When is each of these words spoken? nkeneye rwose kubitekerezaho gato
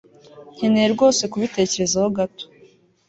nkeneye 0.55 0.87
rwose 0.95 1.21
kubitekerezaho 1.31 2.07
gato 2.17 2.45